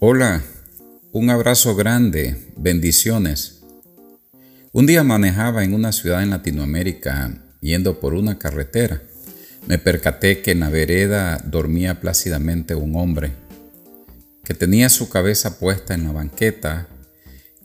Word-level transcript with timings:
Hola, 0.00 0.44
un 1.10 1.28
abrazo 1.28 1.74
grande, 1.74 2.52
bendiciones. 2.56 3.64
Un 4.72 4.86
día 4.86 5.02
manejaba 5.02 5.64
en 5.64 5.74
una 5.74 5.90
ciudad 5.90 6.22
en 6.22 6.30
Latinoamérica 6.30 7.42
yendo 7.60 7.98
por 7.98 8.14
una 8.14 8.38
carretera. 8.38 9.02
Me 9.66 9.76
percaté 9.78 10.40
que 10.40 10.52
en 10.52 10.60
la 10.60 10.68
vereda 10.68 11.42
dormía 11.44 11.98
plácidamente 11.98 12.76
un 12.76 12.94
hombre, 12.94 13.32
que 14.44 14.54
tenía 14.54 14.88
su 14.88 15.08
cabeza 15.08 15.58
puesta 15.58 15.94
en 15.94 16.04
la 16.04 16.12
banqueta 16.12 16.86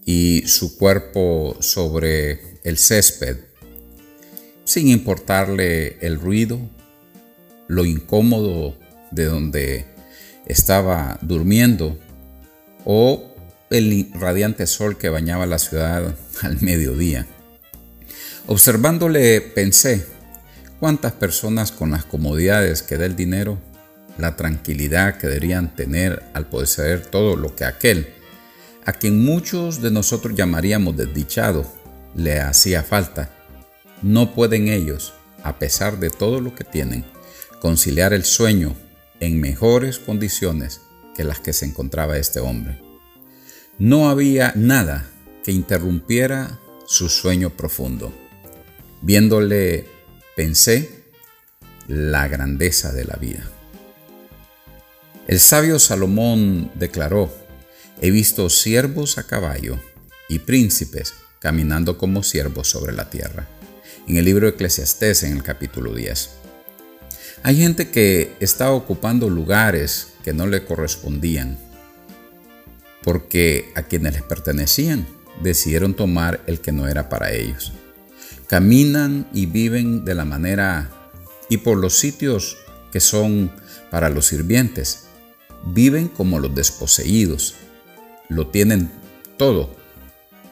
y 0.04 0.42
su 0.48 0.80
cuerpo 0.80 1.56
sobre 1.60 2.40
el 2.64 2.80
césped, 2.80 3.38
sin 4.64 4.88
importarle 4.88 6.00
el 6.02 6.20
ruido, 6.20 6.60
lo 7.68 7.86
incómodo 7.86 8.76
de 9.12 9.26
donde 9.26 9.86
estaba 10.48 11.20
durmiendo 11.22 12.00
o 12.86 13.34
el 13.70 14.12
radiante 14.14 14.68
sol 14.68 14.98
que 14.98 15.10
bañaba 15.10 15.46
la 15.46 15.60
ciudad 15.60 16.16
al 16.42 16.62
mediodía. 16.62 17.28
Observándole 18.46 19.42
pensé, 19.42 20.06
¿cuántas 20.80 21.14
personas 21.14 21.72
con 21.72 21.92
las 21.92 22.06
comodidades 22.06 22.84
que 22.84 22.98
da 22.98 23.06
el 23.06 23.16
dinero, 23.16 23.60
la 24.18 24.36
tranquilidad 24.36 25.18
que 25.18 25.28
deberían 25.28 25.76
tener 25.76 26.24
al 26.34 26.48
poseer 26.48 27.06
todo 27.06 27.36
lo 27.36 27.56
que 27.56 27.66
aquel, 27.66 28.14
a 28.86 28.94
quien 28.94 29.24
muchos 29.24 29.82
de 29.82 29.92
nosotros 29.92 30.36
llamaríamos 30.36 30.98
desdichado, 30.98 31.66
le 32.16 32.42
hacía 32.42 32.84
falta? 32.84 33.30
No 34.02 34.36
pueden 34.36 34.68
ellos, 34.68 35.14
a 35.42 35.58
pesar 35.58 36.00
de 36.00 36.10
todo 36.10 36.42
lo 36.42 36.54
que 36.54 36.66
tienen, 36.66 37.06
conciliar 37.62 38.14
el 38.14 38.26
sueño 38.26 38.76
en 39.22 39.40
mejores 39.40 40.00
condiciones 40.00 40.82
que 41.16 41.24
las 41.24 41.40
que 41.40 41.54
se 41.54 41.66
encontraba 41.66 42.18
este 42.18 42.40
hombre. 42.40 42.82
No 43.78 44.10
había 44.10 44.54
nada 44.56 45.10
que 45.44 45.52
interrumpiera 45.52 46.60
su 46.86 47.10
sueño 47.10 47.50
profundo. 47.52 48.14
Viéndole, 49.02 49.86
pensé 50.36 51.04
la 51.88 52.28
grandeza 52.28 52.94
de 52.94 53.06
la 53.06 53.16
vida. 53.16 53.50
El 55.28 55.40
sabio 55.40 55.80
Salomón 55.80 56.72
declaró, 56.76 57.34
he 58.02 58.12
visto 58.12 58.50
siervos 58.50 59.18
a 59.18 59.24
caballo 59.24 59.80
y 60.30 60.40
príncipes 60.40 61.14
caminando 61.40 61.98
como 61.98 62.24
siervos 62.24 62.70
sobre 62.70 62.94
la 62.94 63.10
tierra. 63.10 63.48
En 64.08 64.18
el 64.18 64.26
libro 64.26 64.48
Eclesiastés 64.48 65.24
en 65.24 65.34
el 65.34 65.44
capítulo 65.44 65.94
10. 65.94 66.43
Hay 67.44 67.58
gente 67.58 67.90
que 67.90 68.34
está 68.40 68.72
ocupando 68.72 69.30
lugares 69.30 70.14
que 70.24 70.32
no 70.32 70.48
le 70.48 70.64
correspondían, 70.64 71.58
porque 73.04 73.70
a 73.76 73.84
quienes 73.84 74.14
les 74.14 74.24
pertenecían 74.24 75.06
decidieron 75.42 75.94
tomar 75.94 76.42
el 76.48 76.62
que 76.62 76.72
no 76.72 76.88
era 76.88 77.10
para 77.10 77.34
ellos. 77.34 77.74
Caminan 78.48 79.28
y 79.34 79.46
viven 79.46 80.06
de 80.06 80.16
la 80.16 80.24
manera 80.24 80.90
y 81.50 81.58
por 81.58 81.78
los 81.78 81.98
sitios 81.98 82.58
que 82.94 83.02
son 83.02 83.52
para 83.92 84.10
los 84.10 84.28
sirvientes. 84.28 85.08
Viven 85.66 86.08
como 86.08 86.40
los 86.40 86.56
desposeídos. 86.56 87.56
Lo 88.30 88.48
tienen 88.48 88.90
todo, 89.36 89.76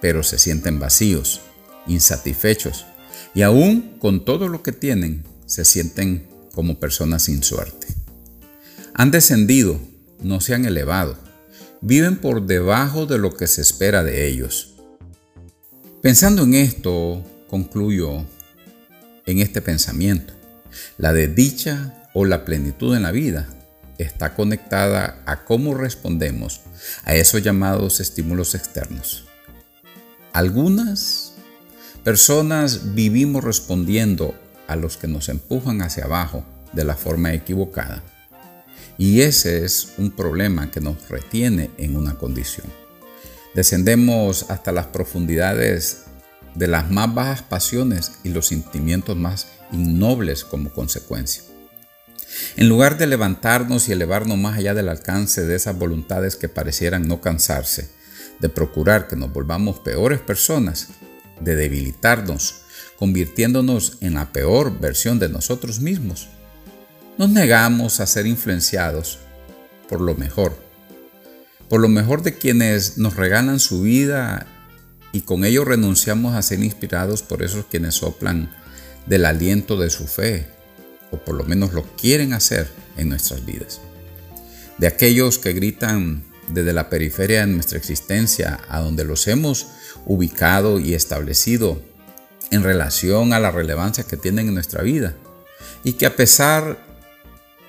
pero 0.01 0.23
se 0.23 0.37
sienten 0.37 0.79
vacíos, 0.79 1.39
insatisfechos 1.87 2.85
y 3.33 3.43
aún 3.43 3.97
con 3.99 4.25
todo 4.25 4.49
lo 4.49 4.61
que 4.61 4.71
tienen 4.73 5.23
se 5.45 5.63
sienten 5.63 6.27
como 6.53 6.79
personas 6.79 7.23
sin 7.23 7.43
suerte. 7.43 7.87
Han 8.93 9.11
descendido, 9.11 9.79
no 10.21 10.41
se 10.41 10.53
han 10.53 10.65
elevado, 10.65 11.17
viven 11.81 12.17
por 12.17 12.45
debajo 12.45 13.05
de 13.05 13.17
lo 13.17 13.35
que 13.35 13.47
se 13.47 13.61
espera 13.61 14.03
de 14.03 14.27
ellos. 14.27 14.75
Pensando 16.01 16.43
en 16.43 16.53
esto, 16.53 17.23
concluyo 17.49 18.25
en 19.25 19.39
este 19.39 19.61
pensamiento. 19.61 20.33
La 20.97 21.13
desdicha 21.13 22.09
o 22.13 22.25
la 22.25 22.45
plenitud 22.45 22.95
en 22.95 23.03
la 23.03 23.11
vida 23.11 23.47
está 23.97 24.33
conectada 24.33 25.21
a 25.25 25.45
cómo 25.45 25.75
respondemos 25.75 26.61
a 27.03 27.15
esos 27.15 27.43
llamados 27.43 27.99
estímulos 27.99 28.55
externos. 28.55 29.25
Algunas 30.33 31.33
personas 32.03 32.95
vivimos 32.95 33.43
respondiendo 33.43 34.33
a 34.67 34.75
los 34.75 34.97
que 34.97 35.07
nos 35.07 35.29
empujan 35.29 35.81
hacia 35.81 36.05
abajo 36.05 36.45
de 36.73 36.85
la 36.85 36.95
forma 36.95 37.33
equivocada. 37.33 38.03
Y 38.97 39.21
ese 39.21 39.65
es 39.65 39.93
un 39.97 40.11
problema 40.11 40.69
que 40.71 40.81
nos 40.81 41.09
retiene 41.09 41.71
en 41.77 41.95
una 41.95 42.15
condición. 42.15 42.67
Descendemos 43.55 44.49
hasta 44.49 44.71
las 44.71 44.87
profundidades 44.87 46.03
de 46.55 46.67
las 46.67 46.89
más 46.89 47.13
bajas 47.13 47.41
pasiones 47.41 48.13
y 48.23 48.29
los 48.29 48.47
sentimientos 48.47 49.17
más 49.17 49.47
innobles 49.71 50.43
como 50.43 50.71
consecuencia. 50.71 51.43
En 52.55 52.69
lugar 52.69 52.97
de 52.97 53.07
levantarnos 53.07 53.89
y 53.89 53.91
elevarnos 53.91 54.37
más 54.37 54.57
allá 54.57 54.73
del 54.73 54.89
alcance 54.89 55.45
de 55.45 55.55
esas 55.55 55.77
voluntades 55.77 56.35
que 56.35 56.49
parecieran 56.49 57.07
no 57.07 57.21
cansarse, 57.21 57.89
de 58.39 58.49
procurar 58.49 59.07
que 59.07 59.15
nos 59.15 59.31
volvamos 59.33 59.79
peores 59.79 60.19
personas, 60.19 60.87
de 61.43 61.55
debilitarnos 61.55 62.61
convirtiéndonos 63.01 63.97
en 64.01 64.13
la 64.13 64.31
peor 64.31 64.79
versión 64.79 65.17
de 65.17 65.27
nosotros 65.27 65.79
mismos. 65.79 66.27
Nos 67.17 67.29
negamos 67.29 67.99
a 67.99 68.05
ser 68.05 68.27
influenciados 68.27 69.17
por 69.89 70.01
lo 70.01 70.13
mejor, 70.13 70.55
por 71.67 71.81
lo 71.81 71.87
mejor 71.87 72.21
de 72.21 72.37
quienes 72.37 72.99
nos 72.99 73.15
regalan 73.15 73.59
su 73.59 73.81
vida 73.81 74.45
y 75.13 75.21
con 75.21 75.43
ello 75.43 75.65
renunciamos 75.65 76.35
a 76.35 76.41
ser 76.43 76.63
inspirados 76.63 77.23
por 77.23 77.41
esos 77.41 77.65
quienes 77.65 77.95
soplan 77.95 78.51
del 79.07 79.25
aliento 79.25 79.77
de 79.77 79.89
su 79.89 80.05
fe, 80.05 80.45
o 81.09 81.17
por 81.17 81.35
lo 81.35 81.43
menos 81.43 81.73
lo 81.73 81.83
quieren 81.95 82.33
hacer 82.33 82.69
en 82.97 83.09
nuestras 83.09 83.43
vidas. 83.45 83.81
De 84.77 84.87
aquellos 84.87 85.39
que 85.39 85.53
gritan 85.53 86.23
desde 86.49 86.71
la 86.73 86.89
periferia 86.89 87.41
de 87.41 87.47
nuestra 87.47 87.77
existencia, 87.77 88.59
a 88.69 88.79
donde 88.79 89.05
los 89.05 89.27
hemos 89.27 89.67
ubicado 90.05 90.79
y 90.79 90.93
establecido 90.93 91.81
en 92.51 92.63
relación 92.63 93.33
a 93.33 93.39
la 93.39 93.51
relevancia 93.51 94.03
que 94.03 94.17
tienen 94.17 94.47
en 94.47 94.53
nuestra 94.53 94.81
vida 94.81 95.15
y 95.83 95.93
que 95.93 96.05
a 96.05 96.15
pesar 96.15 96.77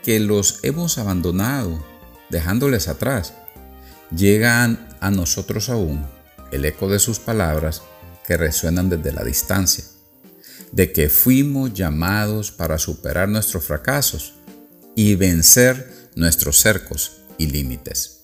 que 0.03 0.19
los 0.21 0.59
hemos 0.63 0.99
abandonado, 0.99 1.85
dejándoles 2.29 2.89
atrás, 2.89 3.35
llegan 4.15 4.89
a 5.01 5.11
nosotros 5.11 5.69
aún 5.69 6.05
el 6.51 6.65
eco 6.65 6.89
de 6.89 6.99
sus 6.99 7.19
palabras 7.19 7.83
que 8.27 8.37
resuenan 8.37 8.91
desde 8.91 9.13
la 9.13 9.25
distancia, 9.25 9.85
de 10.73 10.93
que 10.93 11.09
fuimos 11.09 11.73
llamados 11.73 12.51
para 12.51 12.79
superar 12.79 13.29
nuestros 13.29 13.65
fracasos 13.65 14.35
y 14.95 15.15
vencer 15.15 16.11
nuestros 16.15 16.59
cercos 16.59 17.23
y 17.39 17.47
límites. 17.47 18.21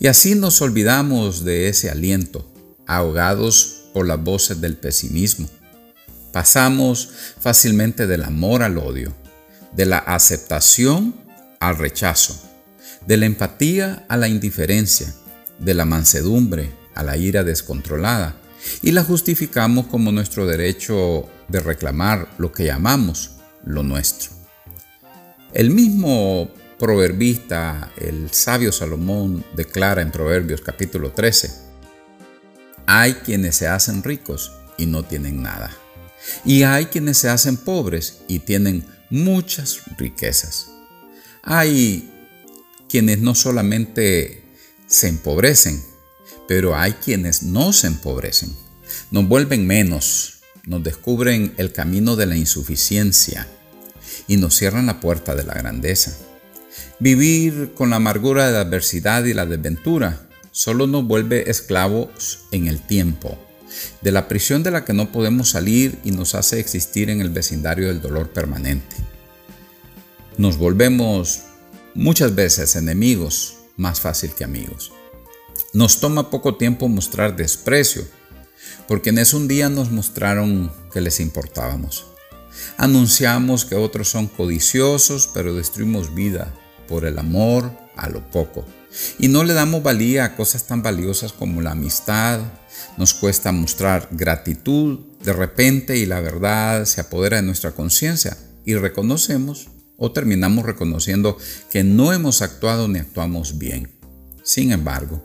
Y 0.00 0.06
así 0.06 0.34
nos 0.34 0.60
olvidamos 0.62 1.44
de 1.44 1.68
ese 1.68 1.90
aliento, 1.90 2.50
ahogados 2.86 3.82
por 3.92 4.06
las 4.06 4.22
voces 4.22 4.60
del 4.60 4.76
pesimismo, 4.76 5.48
Pasamos 6.34 7.10
fácilmente 7.38 8.08
del 8.08 8.24
amor 8.24 8.64
al 8.64 8.76
odio, 8.78 9.14
de 9.70 9.86
la 9.86 9.98
aceptación 9.98 11.14
al 11.60 11.78
rechazo, 11.78 12.36
de 13.06 13.16
la 13.18 13.26
empatía 13.26 14.04
a 14.08 14.16
la 14.16 14.26
indiferencia, 14.26 15.14
de 15.60 15.74
la 15.74 15.84
mansedumbre 15.84 16.72
a 16.96 17.04
la 17.04 17.16
ira 17.16 17.44
descontrolada, 17.44 18.34
y 18.82 18.90
la 18.90 19.04
justificamos 19.04 19.86
como 19.86 20.10
nuestro 20.10 20.44
derecho 20.44 21.28
de 21.46 21.60
reclamar 21.60 22.26
lo 22.38 22.50
que 22.50 22.64
llamamos 22.64 23.36
lo 23.64 23.84
nuestro. 23.84 24.32
El 25.52 25.70
mismo 25.70 26.50
proverbista, 26.80 27.92
el 27.96 28.32
sabio 28.32 28.72
Salomón, 28.72 29.44
declara 29.54 30.02
en 30.02 30.10
Proverbios 30.10 30.62
capítulo 30.62 31.12
13, 31.12 31.63
hay 32.86 33.14
quienes 33.14 33.56
se 33.56 33.66
hacen 33.66 34.02
ricos 34.02 34.52
y 34.76 34.86
no 34.86 35.02
tienen 35.02 35.42
nada 35.42 35.70
y 36.44 36.62
hay 36.62 36.86
quienes 36.86 37.18
se 37.18 37.28
hacen 37.28 37.56
pobres 37.56 38.20
y 38.28 38.40
tienen 38.40 38.84
muchas 39.10 39.80
riquezas. 39.96 40.68
Hay 41.42 42.10
quienes 42.88 43.18
no 43.18 43.34
solamente 43.34 44.42
se 44.86 45.08
empobrecen, 45.08 45.82
pero 46.48 46.76
hay 46.76 46.92
quienes 46.92 47.42
no 47.42 47.72
se 47.72 47.88
empobrecen. 47.88 48.54
Nos 49.10 49.28
vuelven 49.28 49.66
menos, 49.66 50.40
nos 50.64 50.82
descubren 50.82 51.54
el 51.56 51.72
camino 51.72 52.16
de 52.16 52.26
la 52.26 52.36
insuficiencia 52.36 53.46
y 54.26 54.36
nos 54.36 54.56
cierran 54.56 54.86
la 54.86 55.00
puerta 55.00 55.34
de 55.34 55.44
la 55.44 55.54
grandeza. 55.54 56.16
Vivir 56.98 57.72
con 57.74 57.90
la 57.90 57.96
amargura 57.96 58.46
de 58.46 58.52
la 58.52 58.60
adversidad 58.60 59.24
y 59.24 59.34
la 59.34 59.46
desventura 59.46 60.28
solo 60.54 60.86
nos 60.86 61.04
vuelve 61.04 61.50
esclavos 61.50 62.44
en 62.52 62.68
el 62.68 62.80
tiempo 62.80 63.36
de 64.02 64.12
la 64.12 64.28
prisión 64.28 64.62
de 64.62 64.70
la 64.70 64.84
que 64.84 64.92
no 64.92 65.10
podemos 65.10 65.50
salir 65.50 65.98
y 66.04 66.12
nos 66.12 66.36
hace 66.36 66.60
existir 66.60 67.10
en 67.10 67.20
el 67.20 67.30
vecindario 67.30 67.88
del 67.88 68.00
dolor 68.00 68.30
permanente. 68.30 68.94
Nos 70.38 70.56
volvemos 70.56 71.42
muchas 71.94 72.36
veces 72.36 72.76
enemigos 72.76 73.56
más 73.76 74.00
fácil 74.00 74.32
que 74.32 74.44
amigos. 74.44 74.92
Nos 75.72 75.98
toma 75.98 76.30
poco 76.30 76.54
tiempo 76.54 76.88
mostrar 76.88 77.34
desprecio, 77.34 78.06
porque 78.86 79.10
en 79.10 79.18
ese 79.18 79.34
un 79.34 79.48
día 79.48 79.68
nos 79.68 79.90
mostraron 79.90 80.70
que 80.92 81.00
les 81.00 81.18
importábamos. 81.18 82.06
Anunciamos 82.76 83.64
que 83.64 83.74
otros 83.74 84.08
son 84.08 84.28
codiciosos, 84.28 85.28
pero 85.34 85.52
destruimos 85.52 86.14
vida 86.14 86.54
por 86.86 87.06
el 87.06 87.18
amor 87.18 87.83
a 87.96 88.08
lo 88.08 88.28
poco. 88.30 88.64
Y 89.18 89.28
no 89.28 89.44
le 89.44 89.54
damos 89.54 89.82
valía 89.82 90.24
a 90.24 90.36
cosas 90.36 90.66
tan 90.66 90.82
valiosas 90.82 91.32
como 91.32 91.62
la 91.62 91.72
amistad. 91.72 92.40
Nos 92.96 93.14
cuesta 93.14 93.52
mostrar 93.52 94.08
gratitud 94.12 95.00
de 95.22 95.32
repente 95.32 95.96
y 95.96 96.06
la 96.06 96.20
verdad 96.20 96.84
se 96.84 97.00
apodera 97.00 97.38
de 97.38 97.42
nuestra 97.42 97.72
conciencia 97.72 98.36
y 98.64 98.74
reconocemos 98.74 99.68
o 99.96 100.12
terminamos 100.12 100.64
reconociendo 100.64 101.38
que 101.70 101.84
no 101.84 102.12
hemos 102.12 102.42
actuado 102.42 102.88
ni 102.88 102.98
actuamos 102.98 103.58
bien. 103.58 103.98
Sin 104.42 104.72
embargo, 104.72 105.24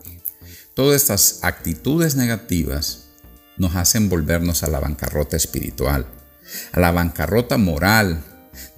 todas 0.73 1.01
estas 1.01 1.39
actitudes 1.43 2.15
negativas 2.15 3.09
nos 3.57 3.75
hacen 3.75 4.09
volvernos 4.09 4.63
a 4.63 4.67
la 4.67 4.79
bancarrota 4.79 5.35
espiritual, 5.35 6.05
a 6.71 6.79
la 6.79 6.91
bancarrota 6.91 7.57
moral, 7.57 8.23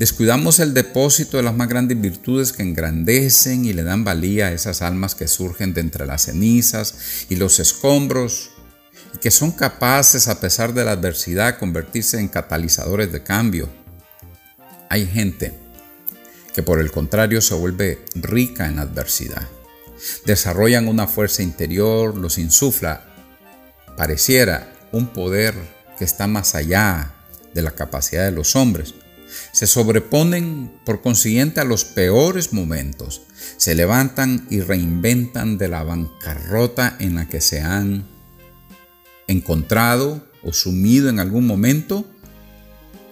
Descuidamos 0.01 0.59
el 0.59 0.73
depósito 0.73 1.37
de 1.37 1.43
las 1.43 1.55
más 1.55 1.67
grandes 1.67 2.01
virtudes 2.01 2.53
que 2.53 2.63
engrandecen 2.63 3.65
y 3.65 3.73
le 3.73 3.83
dan 3.83 4.03
valía 4.03 4.47
a 4.47 4.51
esas 4.51 4.81
almas 4.81 5.13
que 5.13 5.27
surgen 5.27 5.75
de 5.75 5.81
entre 5.81 6.07
las 6.07 6.23
cenizas 6.23 6.95
y 7.29 7.35
los 7.35 7.59
escombros 7.59 8.49
y 9.13 9.19
que 9.19 9.29
son 9.29 9.51
capaces 9.51 10.27
a 10.27 10.39
pesar 10.39 10.73
de 10.73 10.85
la 10.85 10.93
adversidad 10.93 11.59
convertirse 11.59 12.19
en 12.19 12.29
catalizadores 12.29 13.11
de 13.11 13.21
cambio. 13.21 13.69
Hay 14.89 15.05
gente 15.05 15.53
que 16.55 16.63
por 16.63 16.79
el 16.79 16.91
contrario 16.91 17.39
se 17.41 17.53
vuelve 17.53 18.03
rica 18.15 18.67
en 18.67 18.79
adversidad. 18.79 19.47
Desarrollan 20.25 20.87
una 20.87 21.07
fuerza 21.07 21.43
interior, 21.43 22.17
los 22.17 22.39
insufla, 22.39 23.05
pareciera 23.95 24.73
un 24.91 25.13
poder 25.13 25.53
que 25.97 26.05
está 26.05 26.25
más 26.25 26.55
allá 26.55 27.13
de 27.53 27.61
la 27.61 27.71
capacidad 27.71 28.25
de 28.25 28.31
los 28.31 28.55
hombres 28.55 28.95
se 29.51 29.67
sobreponen 29.67 30.71
por 30.85 31.01
consiguiente 31.01 31.59
a 31.59 31.65
los 31.65 31.85
peores 31.85 32.53
momentos, 32.53 33.21
se 33.57 33.75
levantan 33.75 34.47
y 34.49 34.61
reinventan 34.61 35.57
de 35.57 35.67
la 35.67 35.83
bancarrota 35.83 36.95
en 36.99 37.15
la 37.15 37.27
que 37.27 37.41
se 37.41 37.61
han 37.61 38.07
encontrado 39.27 40.27
o 40.43 40.53
sumido 40.53 41.09
en 41.09 41.19
algún 41.19 41.47
momento 41.47 42.05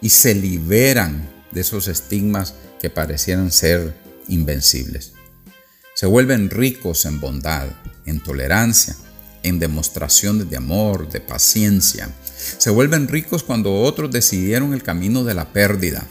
y 0.02 0.10
se 0.10 0.36
liberan 0.36 1.30
de 1.52 1.62
esos 1.62 1.88
estigmas 1.88 2.56
que 2.82 2.90
parecieran 2.90 3.52
ser 3.52 3.96
invencibles. 4.28 5.14
Se 5.94 6.06
vuelven 6.06 6.50
ricos 6.50 7.06
en 7.06 7.20
bondad, 7.20 7.68
en 8.06 8.22
tolerancia, 8.22 8.96
en 9.44 9.60
demostraciones 9.60 10.50
de 10.50 10.58
amor, 10.58 11.10
de 11.10 11.20
paciencia. 11.20 12.10
Se 12.58 12.70
vuelven 12.70 13.08
ricos 13.08 13.44
cuando 13.44 13.82
otros 13.82 14.12
decidieron 14.12 14.74
el 14.74 14.84
camino 14.84 15.24
de 15.24 15.34
la 15.34 15.52
pérdida 15.52 16.08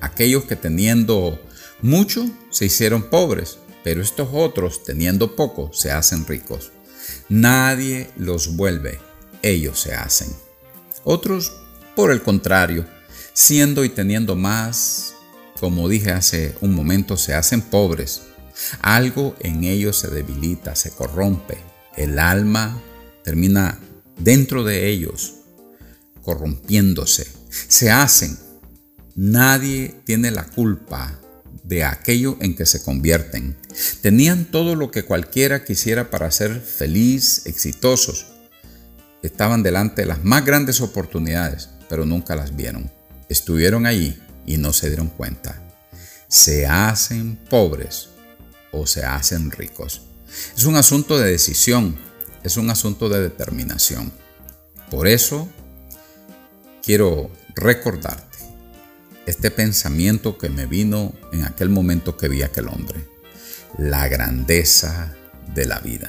aquellos 0.00 0.44
que 0.44 0.56
teniendo 0.56 1.40
mucho 1.82 2.28
se 2.50 2.66
hicieron 2.66 3.08
pobres, 3.10 3.58
pero 3.84 4.02
estos 4.02 4.28
otros 4.32 4.84
teniendo 4.84 5.36
poco 5.36 5.70
se 5.72 5.90
hacen 5.90 6.26
ricos. 6.26 6.72
Nadie 7.28 8.10
los 8.16 8.56
vuelve, 8.56 8.98
ellos 9.42 9.80
se 9.80 9.94
hacen. 9.94 10.28
Otros, 11.04 11.52
por 11.94 12.10
el 12.10 12.22
contrario, 12.22 12.84
siendo 13.32 13.84
y 13.84 13.88
teniendo 13.88 14.36
más, 14.36 15.14
como 15.60 15.88
dije 15.88 16.12
hace 16.12 16.54
un 16.60 16.74
momento, 16.74 17.16
se 17.16 17.34
hacen 17.34 17.62
pobres. 17.62 18.22
Algo 18.80 19.36
en 19.40 19.64
ellos 19.64 19.96
se 19.98 20.08
debilita, 20.08 20.74
se 20.74 20.90
corrompe. 20.90 21.58
El 21.96 22.18
alma 22.18 22.80
termina 23.22 23.78
dentro 24.18 24.64
de 24.64 24.88
ellos, 24.88 25.34
corrompiéndose. 26.22 27.26
Se 27.68 27.90
hacen 27.90 28.38
Nadie 29.20 29.96
tiene 30.04 30.30
la 30.30 30.44
culpa 30.44 31.18
de 31.64 31.82
aquello 31.82 32.36
en 32.40 32.54
que 32.54 32.66
se 32.66 32.84
convierten. 32.84 33.56
Tenían 34.00 34.44
todo 34.44 34.76
lo 34.76 34.92
que 34.92 35.04
cualquiera 35.04 35.64
quisiera 35.64 36.08
para 36.08 36.30
ser 36.30 36.60
feliz, 36.60 37.44
exitosos. 37.46 38.26
Estaban 39.24 39.64
delante 39.64 40.02
de 40.02 40.06
las 40.06 40.22
más 40.22 40.44
grandes 40.44 40.80
oportunidades, 40.80 41.68
pero 41.88 42.06
nunca 42.06 42.36
las 42.36 42.54
vieron. 42.54 42.92
Estuvieron 43.28 43.86
allí 43.86 44.16
y 44.46 44.56
no 44.58 44.72
se 44.72 44.86
dieron 44.86 45.08
cuenta. 45.08 45.60
Se 46.28 46.68
hacen 46.68 47.40
pobres 47.50 48.10
o 48.70 48.86
se 48.86 49.04
hacen 49.04 49.50
ricos. 49.50 50.02
Es 50.56 50.62
un 50.62 50.76
asunto 50.76 51.18
de 51.18 51.32
decisión, 51.32 51.98
es 52.42 52.56
un 52.56 52.70
asunto 52.70 53.08
de 53.08 53.20
determinación. 53.20 54.12
Por 54.90 55.06
eso 55.06 55.48
quiero 56.82 57.30
recordarte 57.54 58.38
este 59.26 59.50
pensamiento 59.50 60.38
que 60.38 60.48
me 60.48 60.66
vino 60.66 61.12
en 61.32 61.44
aquel 61.44 61.68
momento 61.68 62.16
que 62.16 62.28
vi 62.28 62.42
a 62.42 62.46
aquel 62.46 62.68
hombre. 62.68 63.06
La 63.76 64.08
grandeza 64.08 65.14
de 65.54 65.66
la 65.66 65.80
vida. 65.80 66.08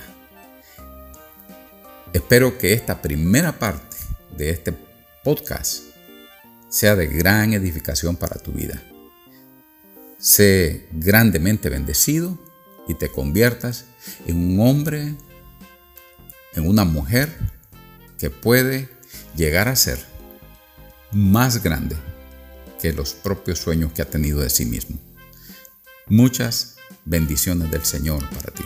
Espero 2.13 2.57
que 2.57 2.73
esta 2.73 3.01
primera 3.01 3.59
parte 3.59 3.97
de 4.37 4.49
este 4.49 4.73
podcast 5.23 5.83
sea 6.69 6.95
de 6.95 7.07
gran 7.07 7.53
edificación 7.53 8.15
para 8.15 8.39
tu 8.39 8.51
vida. 8.51 8.81
Sé 10.17 10.87
grandemente 10.91 11.69
bendecido 11.69 12.37
y 12.87 12.93
te 12.93 13.09
conviertas 13.09 13.85
en 14.25 14.37
un 14.37 14.59
hombre, 14.59 15.15
una 16.59 16.83
mujer 16.83 17.29
que 18.17 18.29
puede 18.29 18.89
llegar 19.35 19.67
a 19.67 19.75
ser 19.75 19.99
más 21.11 21.63
grande 21.63 21.95
que 22.81 22.93
los 22.93 23.13
propios 23.13 23.59
sueños 23.59 23.91
que 23.93 24.01
ha 24.01 24.09
tenido 24.09 24.41
de 24.41 24.49
sí 24.49 24.65
mismo. 24.65 24.99
Muchas 26.07 26.75
bendiciones 27.05 27.71
del 27.71 27.85
Señor 27.85 28.27
para 28.29 28.51
ti. 28.51 28.63